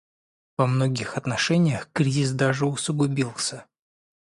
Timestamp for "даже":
2.31-2.65